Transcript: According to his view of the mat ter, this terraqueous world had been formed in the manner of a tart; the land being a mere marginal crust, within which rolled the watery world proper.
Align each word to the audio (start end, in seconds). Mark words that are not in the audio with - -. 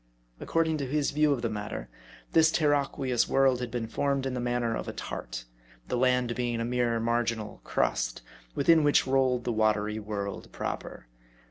According 0.39 0.79
to 0.79 0.87
his 0.87 1.11
view 1.11 1.31
of 1.31 1.43
the 1.43 1.47
mat 1.51 1.69
ter, 1.69 1.87
this 2.31 2.49
terraqueous 2.51 3.27
world 3.29 3.59
had 3.59 3.69
been 3.69 3.85
formed 3.85 4.25
in 4.25 4.33
the 4.33 4.39
manner 4.39 4.75
of 4.75 4.87
a 4.87 4.93
tart; 4.93 5.45
the 5.89 5.95
land 5.95 6.33
being 6.33 6.59
a 6.59 6.65
mere 6.65 6.99
marginal 6.99 7.61
crust, 7.63 8.23
within 8.55 8.83
which 8.83 9.05
rolled 9.05 9.43
the 9.43 9.53
watery 9.53 9.99
world 9.99 10.51
proper. 10.51 11.05